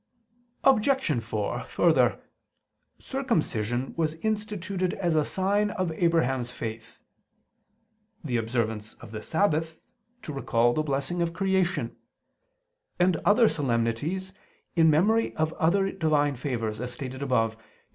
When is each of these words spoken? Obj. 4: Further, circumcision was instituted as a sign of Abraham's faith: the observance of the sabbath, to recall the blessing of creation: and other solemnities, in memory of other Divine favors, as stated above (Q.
Obj. 0.63 1.21
4: 1.23 1.63
Further, 1.65 2.19
circumcision 2.97 3.93
was 3.95 4.15
instituted 4.25 4.95
as 4.95 5.13
a 5.13 5.23
sign 5.23 5.69
of 5.69 5.91
Abraham's 5.91 6.49
faith: 6.49 6.97
the 8.23 8.35
observance 8.37 8.95
of 8.95 9.11
the 9.11 9.21
sabbath, 9.21 9.79
to 10.23 10.33
recall 10.33 10.73
the 10.73 10.81
blessing 10.81 11.21
of 11.21 11.33
creation: 11.33 11.95
and 12.99 13.17
other 13.17 13.47
solemnities, 13.47 14.33
in 14.75 14.89
memory 14.89 15.35
of 15.35 15.53
other 15.53 15.91
Divine 15.91 16.35
favors, 16.35 16.81
as 16.81 16.91
stated 16.91 17.21
above 17.21 17.55
(Q. 17.57 17.63